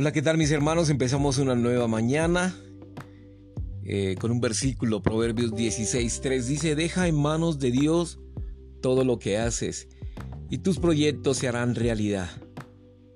Hola, 0.00 0.12
¿qué 0.12 0.22
tal 0.22 0.38
mis 0.38 0.52
hermanos? 0.52 0.90
Empezamos 0.90 1.38
una 1.38 1.56
nueva 1.56 1.88
mañana 1.88 2.54
eh, 3.82 4.14
con 4.20 4.30
un 4.30 4.40
versículo, 4.40 5.02
Proverbios 5.02 5.50
16.3. 5.50 6.42
Dice, 6.44 6.76
deja 6.76 7.08
en 7.08 7.20
manos 7.20 7.58
de 7.58 7.72
Dios 7.72 8.20
todo 8.80 9.04
lo 9.04 9.18
que 9.18 9.38
haces 9.38 9.88
y 10.50 10.58
tus 10.58 10.78
proyectos 10.78 11.38
se 11.38 11.48
harán 11.48 11.74
realidad. 11.74 12.30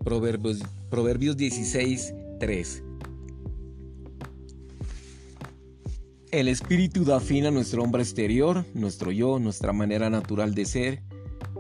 Proverbios, 0.05 0.59
Proverbios 0.91 1.37
16.3. 1.37 2.83
El 6.33 6.49
espíritu 6.49 7.05
da 7.05 7.21
fin 7.21 7.47
a 7.47 7.53
nuestro 7.53 7.85
hombre 7.85 8.03
exterior, 8.03 8.65
nuestro 8.75 9.13
yo, 9.13 9.39
nuestra 9.39 9.73
manera 9.73 10.11
natural 10.11 10.53
de 10.53 10.65
ser 10.65 11.03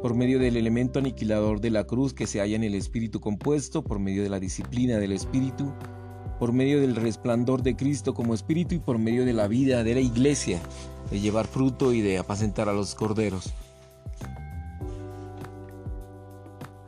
por 0.02 0.16
medio 0.16 0.40
del 0.40 0.56
elemento 0.56 0.98
aniquilador 0.98 1.60
de 1.60 1.70
la 1.70 1.84
cruz 1.84 2.12
que 2.12 2.26
se 2.26 2.40
halla 2.40 2.56
en 2.56 2.64
el 2.64 2.74
espíritu 2.74 3.20
compuesto, 3.20 3.84
por 3.84 4.00
medio 4.00 4.24
de 4.24 4.28
la 4.28 4.40
disciplina 4.40 4.98
del 4.98 5.12
espíritu, 5.12 5.72
por 6.40 6.52
medio 6.52 6.80
del 6.80 6.96
resplandor 6.96 7.62
de 7.62 7.76
Cristo 7.76 8.12
como 8.12 8.34
espíritu 8.34 8.74
y 8.74 8.80
por 8.80 8.98
medio 8.98 9.24
de 9.24 9.32
la 9.32 9.46
vida 9.46 9.84
de 9.84 9.94
la 9.94 10.00
iglesia, 10.00 10.60
de 11.08 11.20
llevar 11.20 11.46
fruto 11.46 11.92
y 11.92 12.00
de 12.00 12.18
apacentar 12.18 12.68
a 12.68 12.72
los 12.72 12.96
corderos. 12.96 13.54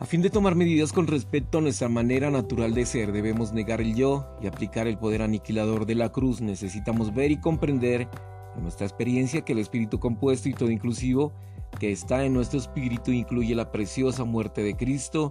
A 0.00 0.06
fin 0.06 0.20
de 0.20 0.28
tomar 0.28 0.56
medidas 0.56 0.92
con 0.92 1.06
respecto 1.06 1.58
a 1.58 1.60
nuestra 1.60 1.88
manera 1.88 2.32
natural 2.32 2.74
de 2.74 2.84
ser, 2.84 3.12
debemos 3.12 3.52
negar 3.52 3.80
el 3.80 3.94
yo 3.94 4.26
y 4.42 4.48
aplicar 4.48 4.88
el 4.88 4.98
poder 4.98 5.22
aniquilador 5.22 5.86
de 5.86 5.94
la 5.94 6.10
cruz. 6.10 6.40
Necesitamos 6.40 7.14
ver 7.14 7.30
y 7.30 7.40
comprender 7.40 8.08
en 8.56 8.62
nuestra 8.62 8.86
experiencia 8.86 9.42
que 9.42 9.52
el 9.52 9.60
espíritu 9.60 10.00
compuesto 10.00 10.48
y 10.48 10.52
todo 10.52 10.70
inclusivo 10.70 11.32
que 11.78 11.92
está 11.92 12.24
en 12.24 12.32
nuestro 12.32 12.58
espíritu 12.58 13.10
incluye 13.10 13.54
la 13.54 13.70
preciosa 13.70 14.24
muerte 14.24 14.62
de 14.62 14.76
Cristo 14.76 15.30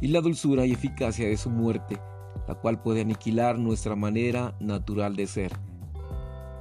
y 0.00 0.08
la 0.08 0.20
dulzura 0.20 0.66
y 0.66 0.72
eficacia 0.72 1.28
de 1.28 1.36
su 1.36 1.50
muerte, 1.50 1.98
la 2.48 2.54
cual 2.54 2.82
puede 2.82 3.02
aniquilar 3.02 3.58
nuestra 3.58 3.96
manera 3.96 4.56
natural 4.60 5.16
de 5.16 5.26
ser. 5.26 5.52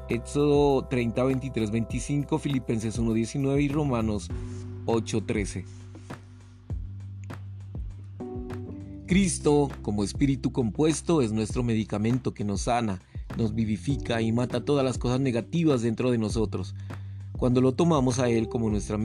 Éxodo 0.10 0.86
30, 0.88 1.24
23, 1.24 1.72
25, 1.72 2.38
Filipenses 2.38 2.98
1, 3.00 3.14
19 3.14 3.62
y 3.62 3.70
Romanos 3.70 4.30
8, 4.86 5.24
13. 5.26 5.66
Cristo, 9.08 9.70
como 9.82 10.04
espíritu 10.04 10.52
compuesto, 10.52 11.22
es 11.22 11.34
nuestro 11.34 11.64
medicamento 11.64 12.34
que 12.34 12.46
nos 12.46 12.62
sana, 12.62 13.02
nos 13.38 13.54
vivifica 13.54 14.22
y 14.22 14.32
mata 14.32 14.64
todas 14.64 14.86
las 14.86 14.98
cosas 14.98 15.20
negativas 15.20 15.82
dentro 15.82 16.12
de 16.12 16.18
nosotros. 16.18 16.76
Cuando 17.42 17.60
lo 17.60 17.72
tomamos 17.72 18.20
a 18.20 18.30
Él 18.30 18.48
como 18.50 18.70
nuestra, 18.70 19.00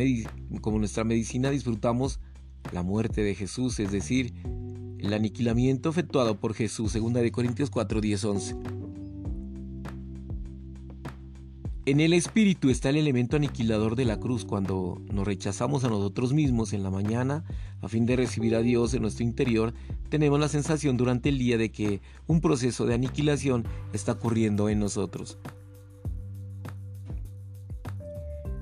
como 0.60 0.78
nuestra 0.78 1.04
medicina, 1.04 1.48
disfrutamos 1.48 2.20
la 2.70 2.82
muerte 2.82 3.22
de 3.22 3.34
Jesús, 3.34 3.80
es 3.80 3.90
decir, 3.90 4.34
el 4.98 5.14
aniquilamiento 5.14 5.88
efectuado 5.88 6.38
por 6.38 6.52
Jesús, 6.52 6.92
2 6.92 7.30
Corintios 7.30 7.70
4, 7.70 8.02
10, 8.02 8.24
11. 8.26 8.56
En 11.86 12.00
el 12.00 12.12
espíritu 12.12 12.68
está 12.68 12.90
el 12.90 12.98
elemento 12.98 13.36
aniquilador 13.36 13.96
de 13.96 14.04
la 14.04 14.20
cruz 14.20 14.44
cuando 14.44 15.00
nos 15.10 15.26
rechazamos 15.26 15.84
a 15.84 15.88
nosotros 15.88 16.34
mismos 16.34 16.74
en 16.74 16.82
la 16.82 16.90
mañana 16.90 17.42
a 17.80 17.88
fin 17.88 18.04
de 18.04 18.16
recibir 18.16 18.54
a 18.54 18.60
Dios 18.60 18.92
en 18.92 19.00
nuestro 19.00 19.24
interior, 19.24 19.72
tenemos 20.10 20.38
la 20.38 20.48
sensación 20.48 20.98
durante 20.98 21.30
el 21.30 21.38
día 21.38 21.56
de 21.56 21.72
que 21.72 22.02
un 22.26 22.42
proceso 22.42 22.84
de 22.84 22.92
aniquilación 22.92 23.64
está 23.94 24.12
ocurriendo 24.12 24.68
en 24.68 24.80
nosotros. 24.80 25.38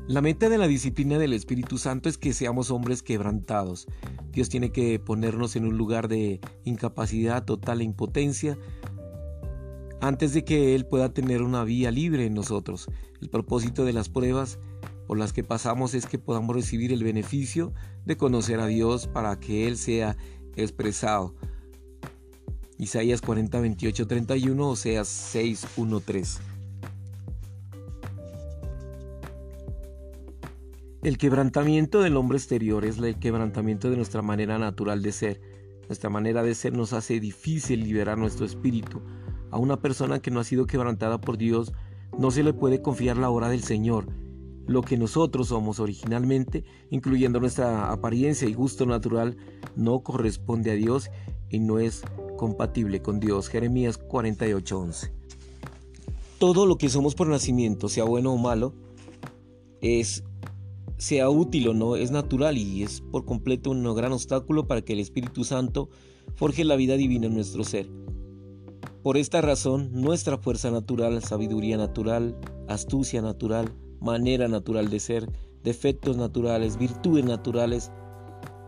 La 0.06 0.20
meta 0.20 0.50
de 0.50 0.58
la 0.58 0.66
disciplina 0.66 1.16
del 1.16 1.32
Espíritu 1.32 1.78
Santo 1.78 2.10
es 2.10 2.18
que 2.18 2.34
seamos 2.34 2.70
hombres 2.70 3.02
quebrantados. 3.02 3.86
Dios 4.32 4.50
tiene 4.50 4.70
que 4.70 4.98
ponernos 4.98 5.56
en 5.56 5.64
un 5.64 5.78
lugar 5.78 6.08
de 6.08 6.42
incapacidad, 6.64 7.46
total 7.46 7.80
e 7.80 7.84
impotencia, 7.84 8.58
antes 10.02 10.34
de 10.34 10.44
que 10.44 10.74
Él 10.74 10.84
pueda 10.84 11.14
tener 11.14 11.40
una 11.40 11.64
vía 11.64 11.90
libre 11.90 12.26
en 12.26 12.34
nosotros. 12.34 12.88
El 13.22 13.30
propósito 13.30 13.86
de 13.86 13.94
las 13.94 14.10
pruebas 14.10 14.58
por 15.06 15.16
las 15.16 15.32
que 15.32 15.42
pasamos 15.42 15.94
es 15.94 16.04
que 16.04 16.18
podamos 16.18 16.54
recibir 16.54 16.92
el 16.92 17.02
beneficio 17.02 17.72
de 18.04 18.18
conocer 18.18 18.60
a 18.60 18.66
Dios 18.66 19.06
para 19.06 19.40
que 19.40 19.66
Él 19.66 19.78
sea 19.78 20.18
expresado. 20.54 21.34
Isaías 22.76 23.22
40, 23.22 23.58
28, 23.58 24.06
31, 24.06 24.68
Oseas 24.68 25.08
6, 25.08 25.66
1, 25.78 26.00
3. 26.00 26.40
El 31.04 31.18
quebrantamiento 31.18 32.00
del 32.00 32.16
hombre 32.16 32.38
exterior 32.38 32.86
es 32.86 32.96
el 32.96 33.18
quebrantamiento 33.18 33.90
de 33.90 33.96
nuestra 33.96 34.22
manera 34.22 34.58
natural 34.58 35.02
de 35.02 35.12
ser. 35.12 35.38
Nuestra 35.86 36.08
manera 36.08 36.42
de 36.42 36.54
ser 36.54 36.72
nos 36.72 36.94
hace 36.94 37.20
difícil 37.20 37.84
liberar 37.84 38.16
nuestro 38.16 38.46
espíritu. 38.46 39.02
A 39.50 39.58
una 39.58 39.78
persona 39.78 40.20
que 40.20 40.30
no 40.30 40.40
ha 40.40 40.44
sido 40.44 40.66
quebrantada 40.66 41.20
por 41.20 41.36
Dios 41.36 41.74
no 42.18 42.30
se 42.30 42.42
le 42.42 42.54
puede 42.54 42.80
confiar 42.80 43.18
la 43.18 43.28
obra 43.28 43.50
del 43.50 43.62
Señor. 43.62 44.06
Lo 44.66 44.80
que 44.80 44.96
nosotros 44.96 45.48
somos 45.48 45.78
originalmente, 45.78 46.64
incluyendo 46.88 47.38
nuestra 47.38 47.92
apariencia 47.92 48.48
y 48.48 48.54
gusto 48.54 48.86
natural, 48.86 49.36
no 49.76 50.00
corresponde 50.00 50.70
a 50.70 50.74
Dios 50.74 51.10
y 51.50 51.58
no 51.58 51.80
es 51.80 52.02
compatible 52.38 53.02
con 53.02 53.20
Dios. 53.20 53.48
Jeremías 53.48 53.98
48:11. 53.98 55.12
Todo 56.38 56.64
lo 56.64 56.78
que 56.78 56.88
somos 56.88 57.14
por 57.14 57.26
nacimiento, 57.26 57.90
sea 57.90 58.04
bueno 58.04 58.32
o 58.32 58.38
malo, 58.38 58.72
es 59.82 60.24
sea 61.04 61.28
útil 61.28 61.68
o 61.68 61.74
no, 61.74 61.96
es 61.96 62.10
natural 62.10 62.56
y 62.56 62.82
es 62.82 63.02
por 63.02 63.26
completo 63.26 63.70
un 63.70 63.94
gran 63.94 64.12
obstáculo 64.12 64.66
para 64.66 64.80
que 64.80 64.94
el 64.94 65.00
Espíritu 65.00 65.44
Santo 65.44 65.90
forje 66.34 66.64
la 66.64 66.76
vida 66.76 66.96
divina 66.96 67.26
en 67.26 67.34
nuestro 67.34 67.62
ser. 67.62 67.90
Por 69.02 69.18
esta 69.18 69.42
razón, 69.42 69.90
nuestra 69.92 70.38
fuerza 70.38 70.70
natural, 70.70 71.22
sabiduría 71.22 71.76
natural, 71.76 72.34
astucia 72.68 73.20
natural, 73.20 73.70
manera 74.00 74.48
natural 74.48 74.88
de 74.88 74.98
ser, 74.98 75.30
defectos 75.62 76.16
naturales, 76.16 76.78
virtudes 76.78 77.26
naturales, 77.26 77.92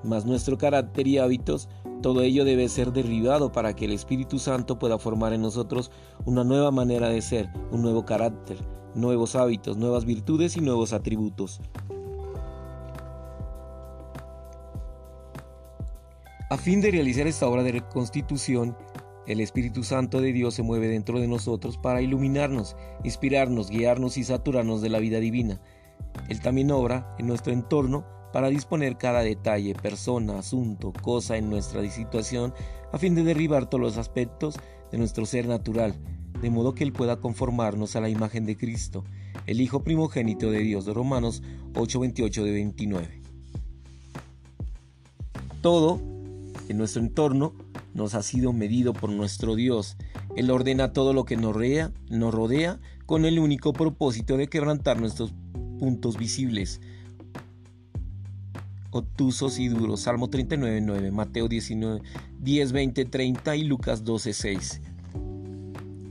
más 0.05 0.27
nuestro 0.27 0.59
carácter 0.59 1.07
y 1.07 1.17
hábitos, 1.17 1.71
todo 2.03 2.21
ello 2.21 2.45
debe 2.45 2.69
ser 2.69 2.93
derribado 2.93 3.51
para 3.51 3.75
que 3.75 3.87
el 3.87 3.93
Espíritu 3.93 4.39
Santo 4.39 4.79
pueda 4.79 4.99
formar 4.99 5.33
en 5.33 5.41
nosotros 5.41 5.91
una 6.27 6.45
nueva 6.45 6.71
manera 6.71 7.09
de 7.09 7.23
ser, 7.23 7.49
un 7.73 7.81
nuevo 7.81 8.05
carácter, 8.05 8.59
nuevos 8.95 9.37
hábitos, 9.37 9.79
nuevas 9.79 10.05
virtudes 10.05 10.59
y 10.59 10.61
nuevos 10.61 10.93
atributos. 10.93 11.63
Fin 16.67 16.81
de 16.81 16.91
realizar 16.91 17.29
esta 17.29 17.47
obra 17.47 17.63
de 17.63 17.71
reconstitución, 17.71 18.77
el 19.29 19.39
Espíritu 19.39 19.85
Santo 19.85 20.21
de 20.21 20.33
Dios 20.33 20.53
se 20.53 20.65
mueve 20.65 20.89
dentro 20.89 21.21
de 21.21 21.29
nosotros 21.29 21.79
para 21.79 22.03
iluminarnos, 22.03 22.75
inspirarnos, 23.05 23.71
guiarnos 23.71 24.17
y 24.17 24.25
saturarnos 24.25 24.83
de 24.83 24.89
la 24.89 24.99
vida 24.99 25.21
divina. 25.21 25.61
Él 26.29 26.41
también 26.41 26.73
obra 26.73 27.15
en 27.21 27.29
nuestro 27.29 27.53
entorno 27.53 28.05
para 28.33 28.49
disponer 28.49 28.99
cada 28.99 29.21
detalle, 29.21 29.77
persona, 29.77 30.41
asunto, 30.41 30.93
cosa 30.93 31.37
en 31.37 31.51
nuestra 31.51 31.89
situación, 31.89 32.53
a 32.93 32.99
fin 32.99 33.15
de 33.15 33.23
derribar 33.23 33.71
todos 33.71 33.83
los 33.83 33.97
aspectos 33.97 34.57
de 34.91 34.99
nuestro 34.99 35.25
ser 35.25 35.47
natural, 35.47 35.95
de 36.43 36.51
modo 36.51 36.75
que 36.75 36.83
Él 36.83 36.93
pueda 36.93 37.21
conformarnos 37.21 37.95
a 37.95 38.01
la 38.01 38.09
imagen 38.09 38.45
de 38.45 38.57
Cristo, 38.57 39.05
el 39.47 39.61
Hijo 39.61 39.85
primogénito 39.85 40.51
de 40.51 40.59
Dios, 40.59 40.85
de 40.85 40.95
Romanos 40.95 41.45
8:28 41.75 42.43
de 42.43 42.51
29. 42.51 43.23
Todo 45.61 46.16
en 46.69 46.79
nuestro 46.79 47.03
entorno 47.03 47.55
nos 47.95 48.15
ha 48.15 48.23
sido 48.23 48.53
medido 48.53 48.93
por 48.93 49.11
nuestro 49.11 49.55
Dios. 49.55 49.97
Él 50.37 50.51
ordena 50.51 50.93
todo 50.93 51.13
lo 51.13 51.25
que 51.25 51.37
nos 51.37 51.55
rodea, 51.55 51.93
nos 52.09 52.35
rodea 52.35 52.79
con 53.07 53.25
el 53.25 53.39
único 53.39 53.73
propósito 53.73 54.37
de 54.37 54.49
quebrantar 54.49 55.01
nuestros 55.01 55.33
puntos 55.79 56.17
visibles. 56.17 56.81
Obtusos 58.91 59.59
y 59.59 59.69
duros. 59.69 60.01
Salmo 60.01 60.29
39, 60.29 60.81
9, 60.81 61.11
Mateo 61.11 61.49
19, 61.49 62.03
10, 62.41 62.73
20, 62.73 63.05
30 63.05 63.57
y 63.57 63.65
Lucas 63.65 64.05
12, 64.05 64.33
6. 64.33 64.81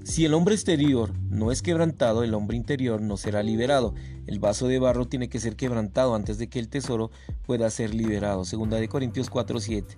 Si 0.03 0.23
el 0.23 0.35
hombre 0.35 0.53
exterior 0.53 1.11
no 1.29 1.51
es 1.51 1.63
quebrantado, 1.63 2.23
el 2.23 2.35
hombre 2.35 2.55
interior 2.55 3.01
no 3.01 3.17
será 3.17 3.41
liberado. 3.41 3.95
El 4.27 4.39
vaso 4.39 4.67
de 4.67 4.77
barro 4.77 5.07
tiene 5.07 5.29
que 5.29 5.39
ser 5.39 5.55
quebrantado 5.55 6.13
antes 6.13 6.37
de 6.37 6.47
que 6.47 6.59
el 6.59 6.69
tesoro 6.69 7.09
pueda 7.45 7.69
ser 7.71 7.95
liberado. 7.95 8.45
Segunda 8.45 8.77
de 8.77 8.87
Corintios 8.87 9.31
4, 9.31 9.59
7. 9.59 9.97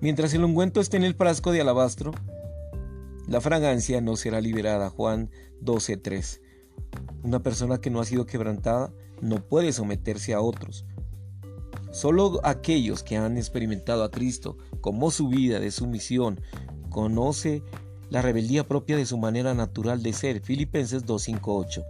Mientras 0.00 0.34
el 0.34 0.44
ungüento 0.44 0.80
esté 0.80 0.96
en 0.96 1.04
el 1.04 1.14
frasco 1.14 1.52
de 1.52 1.60
alabastro, 1.60 2.12
la 3.26 3.40
fragancia 3.40 4.00
no 4.00 4.16
será 4.16 4.40
liberada. 4.40 4.90
Juan 4.90 5.30
12:3. 5.62 6.40
Una 7.22 7.42
persona 7.42 7.78
que 7.78 7.90
no 7.90 8.00
ha 8.00 8.04
sido 8.04 8.26
quebrantada 8.26 8.92
no 9.20 9.36
puede 9.36 9.72
someterse 9.72 10.34
a 10.34 10.40
otros. 10.40 10.84
Solo 11.90 12.40
aquellos 12.44 13.02
que 13.02 13.16
han 13.16 13.38
experimentado 13.38 14.02
a 14.04 14.10
Cristo 14.10 14.58
como 14.80 15.10
su 15.10 15.28
vida 15.28 15.60
de 15.60 15.70
sumisión 15.70 16.40
conoce 16.90 17.62
la 18.10 18.20
rebeldía 18.20 18.68
propia 18.68 18.96
de 18.96 19.06
su 19.06 19.16
manera 19.16 19.54
natural 19.54 20.02
de 20.02 20.12
ser. 20.12 20.40
Filipenses 20.40 21.06
2:5-8. 21.06 21.84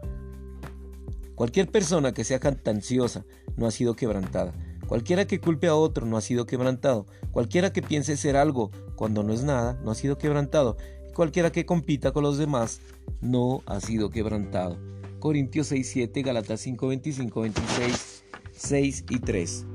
Cualquier 1.34 1.68
persona 1.68 2.12
que 2.12 2.22
sea 2.22 2.38
cantanciosa 2.38 3.24
no 3.56 3.66
ha 3.66 3.70
sido 3.70 3.96
quebrantada. 3.96 4.52
Cualquiera 4.86 5.26
que 5.26 5.40
culpe 5.40 5.66
a 5.66 5.74
otro 5.74 6.06
no 6.06 6.16
ha 6.16 6.20
sido 6.20 6.46
quebrantado. 6.46 7.06
Cualquiera 7.30 7.72
que 7.72 7.82
piense 7.82 8.16
ser 8.16 8.36
algo 8.36 8.70
cuando 8.96 9.22
no 9.22 9.32
es 9.32 9.42
nada 9.42 9.78
no 9.84 9.90
ha 9.90 9.94
sido 9.94 10.18
quebrantado. 10.18 10.76
cualquiera 11.14 11.52
que 11.52 11.64
compita 11.64 12.10
con 12.10 12.24
los 12.24 12.38
demás 12.38 12.80
no 13.20 13.62
ha 13.66 13.80
sido 13.80 14.10
quebrantado. 14.10 14.76
Corintios 15.20 15.68
6, 15.68 15.88
7, 15.90 16.22
Galatas 16.22 16.60
5, 16.60 16.88
25, 16.88 17.40
26, 17.40 18.24
6 18.52 19.04
y 19.08 19.18
3. 19.20 19.66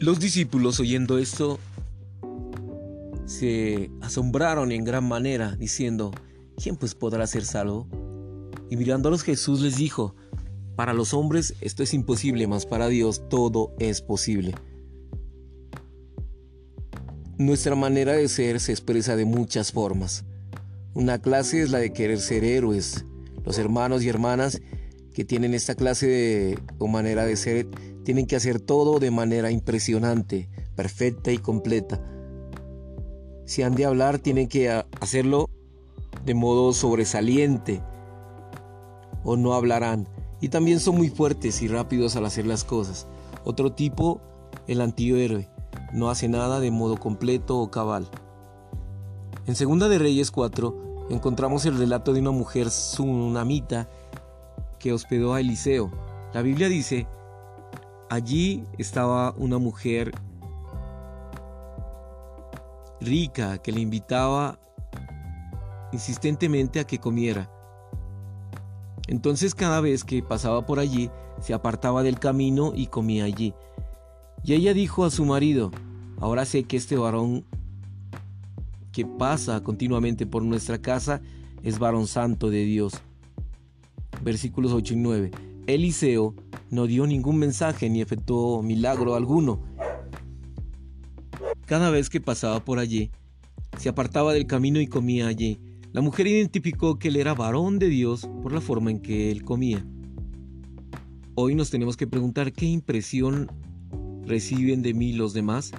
Los 0.00 0.18
discípulos 0.18 0.80
oyendo 0.80 1.18
esto 1.18 1.58
se 3.26 3.90
asombraron 4.00 4.72
en 4.72 4.84
gran 4.84 5.06
manera, 5.06 5.56
diciendo, 5.56 6.10
¿quién 6.60 6.76
pues 6.76 6.94
podrá 6.94 7.26
ser 7.26 7.44
salvo? 7.44 7.86
Y 8.70 8.76
mirándolos 8.76 9.22
Jesús 9.22 9.60
les 9.60 9.76
dijo, 9.76 10.14
para 10.76 10.92
los 10.92 11.14
hombres 11.14 11.54
esto 11.60 11.82
es 11.82 11.94
imposible, 11.94 12.46
mas 12.46 12.66
para 12.66 12.88
Dios 12.88 13.28
todo 13.28 13.74
es 13.78 14.02
posible. 14.02 14.54
Nuestra 17.38 17.74
manera 17.74 18.12
de 18.12 18.28
ser 18.28 18.60
se 18.60 18.72
expresa 18.72 19.16
de 19.16 19.24
muchas 19.24 19.72
formas. 19.72 20.24
Una 20.94 21.18
clase 21.18 21.62
es 21.62 21.70
la 21.70 21.78
de 21.78 21.92
querer 21.92 22.20
ser 22.20 22.44
héroes. 22.44 23.04
Los 23.44 23.58
hermanos 23.58 24.04
y 24.04 24.08
hermanas 24.08 24.60
que 25.12 25.24
tienen 25.24 25.54
esta 25.54 25.74
clase 25.74 26.06
de, 26.06 26.58
o 26.78 26.86
manera 26.86 27.24
de 27.24 27.36
ser 27.36 27.68
tienen 28.04 28.26
que 28.26 28.36
hacer 28.36 28.60
todo 28.60 29.00
de 29.00 29.10
manera 29.10 29.50
impresionante, 29.50 30.48
perfecta 30.76 31.32
y 31.32 31.38
completa. 31.38 32.00
Si 33.46 33.62
han 33.62 33.74
de 33.74 33.84
hablar, 33.84 34.18
tienen 34.18 34.48
que 34.48 34.70
hacerlo 34.70 35.50
de 36.24 36.34
modo 36.34 36.72
sobresaliente 36.72 37.82
o 39.24 39.36
no 39.36 39.54
hablarán. 39.54 40.08
Y 40.44 40.50
también 40.50 40.78
son 40.78 40.96
muy 40.96 41.08
fuertes 41.08 41.62
y 41.62 41.68
rápidos 41.68 42.16
al 42.16 42.26
hacer 42.26 42.44
las 42.44 42.64
cosas. 42.64 43.06
Otro 43.46 43.72
tipo, 43.72 44.20
el 44.66 44.82
antihéroe, 44.82 45.48
no 45.94 46.10
hace 46.10 46.28
nada 46.28 46.60
de 46.60 46.70
modo 46.70 46.98
completo 46.98 47.58
o 47.58 47.70
cabal. 47.70 48.10
En 49.46 49.54
Segunda 49.54 49.88
de 49.88 49.98
Reyes 49.98 50.30
4 50.30 51.06
encontramos 51.08 51.64
el 51.64 51.78
relato 51.78 52.12
de 52.12 52.20
una 52.20 52.30
mujer 52.30 52.70
sunamita 52.70 53.88
que 54.78 54.92
hospedó 54.92 55.32
a 55.32 55.40
Eliseo. 55.40 55.90
La 56.34 56.42
Biblia 56.42 56.68
dice, 56.68 57.06
allí 58.10 58.64
estaba 58.76 59.34
una 59.38 59.56
mujer 59.56 60.12
rica 63.00 63.56
que 63.62 63.72
le 63.72 63.80
invitaba 63.80 64.58
insistentemente 65.90 66.80
a 66.80 66.86
que 66.86 66.98
comiera. 66.98 67.50
Entonces 69.06 69.54
cada 69.54 69.80
vez 69.80 70.04
que 70.04 70.22
pasaba 70.22 70.66
por 70.66 70.78
allí, 70.78 71.10
se 71.40 71.54
apartaba 71.54 72.02
del 72.02 72.18
camino 72.18 72.72
y 72.74 72.86
comía 72.86 73.24
allí. 73.24 73.54
Y 74.42 74.54
ella 74.54 74.74
dijo 74.74 75.04
a 75.04 75.10
su 75.10 75.24
marido, 75.24 75.70
ahora 76.18 76.44
sé 76.44 76.64
que 76.64 76.76
este 76.76 76.96
varón 76.96 77.44
que 78.92 79.04
pasa 79.04 79.62
continuamente 79.62 80.26
por 80.26 80.42
nuestra 80.42 80.80
casa 80.80 81.20
es 81.62 81.78
varón 81.78 82.06
santo 82.06 82.50
de 82.50 82.64
Dios. 82.64 82.94
Versículos 84.22 84.72
8 84.72 84.94
y 84.94 84.96
9. 84.96 85.30
Eliseo 85.66 86.34
no 86.70 86.86
dio 86.86 87.06
ningún 87.06 87.38
mensaje 87.38 87.88
ni 87.88 88.00
efectuó 88.00 88.62
milagro 88.62 89.14
alguno. 89.14 89.60
Cada 91.66 91.90
vez 91.90 92.10
que 92.10 92.20
pasaba 92.20 92.64
por 92.64 92.78
allí, 92.78 93.10
se 93.78 93.88
apartaba 93.88 94.32
del 94.32 94.46
camino 94.46 94.80
y 94.80 94.86
comía 94.86 95.26
allí. 95.26 95.58
La 95.94 96.00
mujer 96.00 96.26
identificó 96.26 96.98
que 96.98 97.06
él 97.06 97.14
era 97.14 97.34
varón 97.34 97.78
de 97.78 97.88
Dios 97.88 98.28
por 98.42 98.52
la 98.52 98.60
forma 98.60 98.90
en 98.90 98.98
que 98.98 99.30
él 99.30 99.44
comía. 99.44 99.86
Hoy 101.36 101.54
nos 101.54 101.70
tenemos 101.70 101.96
que 101.96 102.08
preguntar 102.08 102.52
qué 102.52 102.66
impresión 102.66 103.48
reciben 104.26 104.82
de 104.82 104.92
mí 104.92 105.12
los 105.12 105.34
demás. 105.34 105.70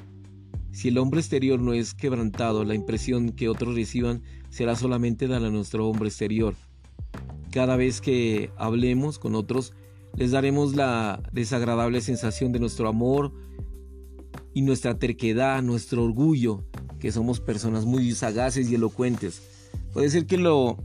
Si 0.71 0.87
el 0.87 0.99
hombre 0.99 1.19
exterior 1.19 1.59
no 1.59 1.73
es 1.73 1.93
quebrantado, 1.93 2.63
la 2.63 2.75
impresión 2.75 3.33
que 3.33 3.49
otros 3.49 3.75
reciban 3.75 4.23
será 4.49 4.77
solamente 4.77 5.27
dar 5.27 5.43
a 5.43 5.49
nuestro 5.49 5.85
hombre 5.89 6.07
exterior. 6.07 6.55
Cada 7.51 7.75
vez 7.75 7.99
que 7.99 8.51
hablemos 8.55 9.19
con 9.19 9.35
otros, 9.35 9.73
les 10.15 10.31
daremos 10.31 10.77
la 10.77 11.21
desagradable 11.33 11.99
sensación 11.99 12.53
de 12.53 12.61
nuestro 12.61 12.87
amor 12.87 13.33
y 14.53 14.61
nuestra 14.61 14.97
terquedad, 14.97 15.61
nuestro 15.61 16.05
orgullo, 16.05 16.63
que 17.01 17.11
somos 17.11 17.41
personas 17.41 17.83
muy 17.83 18.13
sagaces 18.13 18.71
y 18.71 18.75
elocuentes. 18.75 19.54
Puede 19.95 20.09
ser 20.09 20.27
que, 20.27 20.37
lo, 20.37 20.77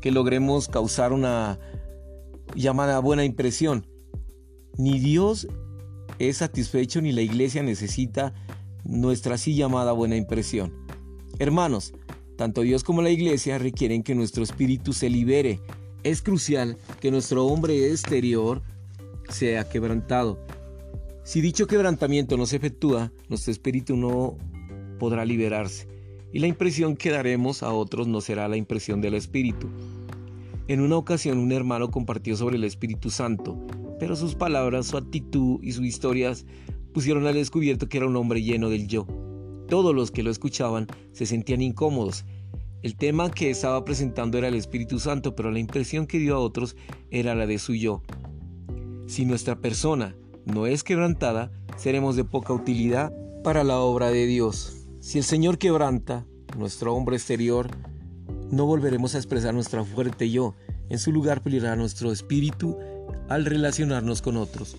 que 0.00 0.10
logremos 0.10 0.66
causar 0.66 1.12
una 1.12 1.60
llamada 2.56 2.98
buena 2.98 3.24
impresión. 3.24 3.86
Ni 4.76 4.98
Dios 4.98 5.46
es 6.18 6.38
satisfecho 6.38 7.00
ni 7.00 7.12
la 7.12 7.20
iglesia 7.20 7.62
necesita 7.62 8.34
nuestra 8.82 9.36
así 9.36 9.54
llamada 9.54 9.92
buena 9.92 10.16
impresión. 10.16 10.74
Hermanos, 11.38 11.92
tanto 12.36 12.62
Dios 12.62 12.82
como 12.82 13.02
la 13.02 13.10
iglesia 13.10 13.56
requieren 13.56 14.02
que 14.02 14.16
nuestro 14.16 14.42
espíritu 14.42 14.94
se 14.94 15.08
libere. 15.08 15.60
Es 16.02 16.20
crucial 16.20 16.76
que 17.00 17.12
nuestro 17.12 17.46
hombre 17.46 17.92
exterior 17.92 18.62
sea 19.28 19.68
quebrantado. 19.68 20.44
Si 21.22 21.40
dicho 21.40 21.68
quebrantamiento 21.68 22.36
no 22.36 22.46
se 22.46 22.56
efectúa, 22.56 23.12
nuestro 23.28 23.52
espíritu 23.52 23.94
no 23.96 24.36
podrá 24.98 25.24
liberarse 25.24 25.99
y 26.32 26.38
la 26.38 26.46
impresión 26.46 26.96
que 26.96 27.10
daremos 27.10 27.62
a 27.62 27.72
otros 27.72 28.06
no 28.06 28.20
será 28.20 28.48
la 28.48 28.56
impresión 28.56 29.00
del 29.00 29.14
Espíritu. 29.14 29.68
En 30.68 30.80
una 30.80 30.96
ocasión 30.96 31.38
un 31.38 31.52
hermano 31.52 31.90
compartió 31.90 32.36
sobre 32.36 32.56
el 32.56 32.64
Espíritu 32.64 33.10
Santo, 33.10 33.58
pero 33.98 34.14
sus 34.16 34.34
palabras, 34.34 34.86
su 34.86 34.96
actitud 34.96 35.58
y 35.62 35.72
sus 35.72 35.84
historias 35.84 36.46
pusieron 36.92 37.26
al 37.26 37.34
descubierto 37.34 37.88
que 37.88 37.98
era 37.98 38.06
un 38.06 38.16
hombre 38.16 38.42
lleno 38.42 38.68
del 38.68 38.86
yo. 38.86 39.06
Todos 39.68 39.94
los 39.94 40.10
que 40.10 40.22
lo 40.22 40.30
escuchaban 40.30 40.86
se 41.12 41.26
sentían 41.26 41.62
incómodos. 41.62 42.24
El 42.82 42.96
tema 42.96 43.30
que 43.30 43.50
estaba 43.50 43.84
presentando 43.84 44.38
era 44.38 44.48
el 44.48 44.54
Espíritu 44.54 44.98
Santo, 44.98 45.36
pero 45.36 45.50
la 45.50 45.58
impresión 45.58 46.06
que 46.06 46.18
dio 46.18 46.36
a 46.36 46.40
otros 46.40 46.76
era 47.10 47.34
la 47.34 47.46
de 47.46 47.58
su 47.58 47.74
yo. 47.74 48.02
Si 49.06 49.24
nuestra 49.24 49.60
persona 49.60 50.16
no 50.44 50.66
es 50.66 50.82
quebrantada, 50.82 51.52
seremos 51.76 52.16
de 52.16 52.24
poca 52.24 52.52
utilidad 52.52 53.12
para 53.42 53.64
la 53.64 53.80
obra 53.80 54.10
de 54.10 54.26
Dios. 54.26 54.79
Si 55.00 55.16
el 55.16 55.24
Señor 55.24 55.56
quebranta 55.56 56.26
nuestro 56.58 56.94
hombre 56.94 57.16
exterior, 57.16 57.70
no 58.50 58.66
volveremos 58.66 59.14
a 59.14 59.18
expresar 59.18 59.54
nuestra 59.54 59.82
fuerte 59.82 60.30
yo. 60.30 60.54
En 60.90 60.98
su 60.98 61.10
lugar 61.10 61.40
peleará 61.40 61.74
nuestro 61.74 62.12
espíritu 62.12 62.76
al 63.30 63.46
relacionarnos 63.46 64.20
con 64.20 64.36
otros. 64.36 64.76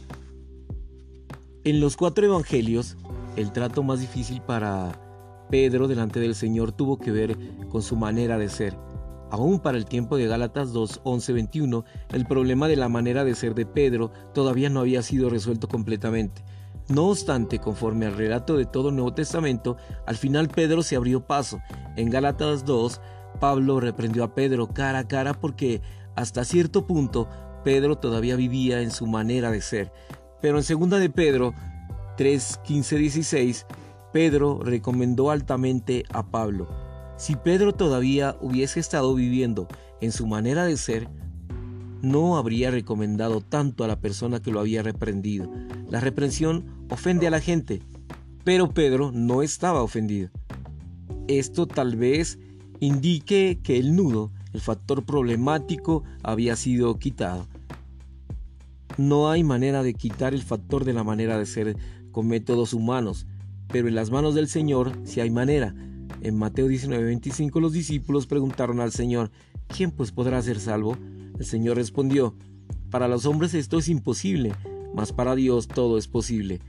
En 1.63 1.79
los 1.79 1.98
cuatro 1.98 2.24
evangelios, 2.24 2.98
el 3.36 3.51
trato 3.51 3.81
más 3.81 4.00
difícil 4.00 4.43
para 4.43 5.48
Pedro 5.50 5.88
delante 5.88 6.19
del 6.19 6.36
Señor 6.36 6.72
tuvo 6.72 7.00
que 7.00 7.10
ver 7.10 7.36
con 7.69 7.81
su 7.81 7.96
manera 7.96 8.38
de 8.38 8.50
ser. 8.50 8.77
Aún 9.31 9.60
para 9.60 9.79
el 9.79 9.86
tiempo 9.86 10.17
de 10.17 10.27
Gálatas 10.27 10.72
2, 10.72 11.01
11, 11.03 11.34
21, 11.34 11.84
el 12.13 12.27
problema 12.27 12.67
de 12.67 12.75
la 12.75 12.89
manera 12.89 13.24
de 13.24 13.34
ser 13.34 13.55
de 13.55 13.65
Pedro 13.65 14.12
todavía 14.36 14.69
no 14.69 14.81
había 14.81 15.01
sido 15.01 15.31
resuelto 15.31 15.67
completamente. 15.67 16.43
No 16.91 17.07
obstante, 17.07 17.60
conforme 17.60 18.05
al 18.05 18.17
relato 18.17 18.57
de 18.57 18.65
todo 18.65 18.89
el 18.89 18.95
Nuevo 18.95 19.13
Testamento, 19.13 19.77
al 20.05 20.17
final 20.17 20.50
Pedro 20.50 20.83
se 20.83 20.98
abrió 20.98 21.25
paso. 21.25 21.62
En 21.95 22.10
Gálatas 22.10 22.65
2, 22.65 23.00
Pablo 23.39 23.79
reprendió 23.79 24.25
a 24.25 24.36
Pedro 24.36 24.67
cara 24.67 25.00
a 25.00 25.07
cara 25.07 25.33
porque 25.33 25.81
hasta 26.17 26.43
cierto 26.43 26.86
punto 26.86 27.29
Pedro 27.63 27.98
todavía 27.98 28.36
vivía 28.36 28.81
en 28.81 28.91
su 28.91 29.07
manera 29.07 29.51
de 29.51 29.62
ser. 29.62 29.93
Pero 30.41 30.57
en 30.57 30.65
segunda 30.65 31.00
de 31.00 31.10
Pedro 31.10 31.53
3, 32.17 32.60
15, 32.65 32.98
16, 32.98 33.65
Pedro 34.12 34.60
recomendó 34.62 35.31
altamente 35.31 36.03
a 36.12 36.29
Pablo. 36.29 36.67
Si 37.15 37.38
Pedro 37.38 37.74
todavía 37.74 38.36
hubiese 38.41 38.81
estado 38.81 39.15
viviendo 39.15 39.69
en 40.01 40.12
su 40.12 40.27
manera 40.27 40.65
de 40.65 40.75
ser, 40.75 41.07
no 42.01 42.38
habría 42.38 42.72
recomendado 42.72 43.41
tanto 43.41 43.84
a 43.84 43.88
la 43.88 44.00
persona 44.00 44.41
que 44.41 44.51
lo 44.51 44.60
había 44.60 44.84
reprendido. 44.84 45.51
La 45.89 46.00
reprensión 46.00 46.65
ofende 46.89 47.27
a 47.27 47.31
la 47.31 47.39
gente, 47.39 47.81
pero 48.43 48.70
Pedro 48.70 49.12
no 49.12 49.41
estaba 49.41 49.84
ofendido. 49.84 50.29
Esto 51.27 51.67
tal 51.67 51.96
vez 51.96 52.39
indique 52.79 53.60
que 53.63 53.77
el 53.77 53.96
nudo, 53.96 54.31
el 54.53 54.62
factor 54.62 55.05
problemático, 55.05 56.03
había 56.24 56.55
sido 56.55 56.98
quitado. 56.98 57.48
No 58.98 59.29
hay 59.29 59.43
manera 59.43 59.84
de 59.84 59.93
quitar 59.93 60.34
el 60.34 60.41
factor 60.41 60.84
de 60.84 60.93
la 60.93 61.03
manera 61.03 61.38
de 61.38 61.46
ser 61.46 61.77
con 62.12 62.27
métodos 62.27 62.74
humanos, 62.74 63.25
pero 63.67 63.88
en 63.88 63.96
las 63.96 64.12
manos 64.12 64.36
del 64.36 64.48
Señor 64.48 64.91
sí 65.05 65.22
hay 65.22 65.29
manera. 65.29 65.74
En 66.22 66.38
Mateo 66.38 66.67
19:25 66.67 67.62
los 67.62 67.72
discípulos 67.72 68.27
preguntaron 68.27 68.79
al 68.79 68.91
Señor, 68.91 69.31
¿quién 69.67 69.91
pues 69.91 70.12
podrá 70.12 70.41
ser 70.41 70.60
salvo? 70.60 70.98
El 71.41 71.48
Señor 71.48 71.77
respondió, 71.77 72.36
para 72.91 73.07
los 73.07 73.25
hombres 73.25 73.55
esto 73.55 73.79
es 73.79 73.89
imposible, 73.89 74.53
mas 74.93 75.12
para 75.12 75.33
Dios 75.33 75.67
todo 75.67 75.98
es 75.98 76.07
posible. 76.07 76.60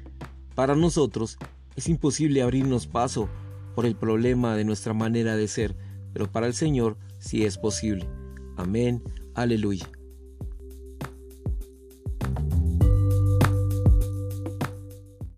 Para 0.54 0.74
nosotros 0.74 1.36
es 1.76 1.90
imposible 1.90 2.40
abrirnos 2.40 2.86
paso 2.86 3.28
por 3.74 3.84
el 3.84 3.94
problema 3.94 4.56
de 4.56 4.64
nuestra 4.64 4.94
manera 4.94 5.36
de 5.36 5.46
ser, 5.46 5.76
pero 6.14 6.32
para 6.32 6.46
el 6.46 6.54
Señor 6.54 6.96
sí 7.18 7.44
es 7.44 7.58
posible. 7.58 8.08
Amén, 8.56 9.02
aleluya. 9.34 9.90